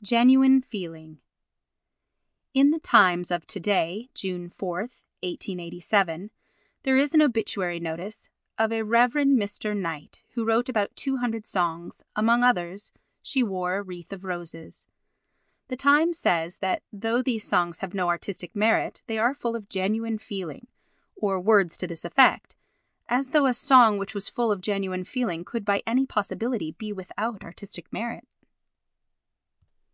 [0.00, 1.18] Genuine Feeling
[2.54, 6.30] In the Times of to day, June 4, 1887,
[6.84, 9.10] there is an obituary notice of a Rev.
[9.14, 9.76] Mr.
[9.76, 12.92] Knight who wrote about 200 songs, among others
[13.24, 14.86] "She wore a wreath of roses."
[15.66, 19.68] The Times says that, though these songs have no artistic merit, they are full of
[19.68, 20.68] genuine feeling,
[21.16, 22.54] or words to this effect;
[23.08, 26.92] as though a song which was full of genuine feeling could by any possibility be
[26.92, 28.22] without artistic merit.